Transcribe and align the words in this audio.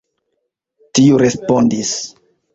Tiu 1.01 1.21
respondis. 1.25 1.95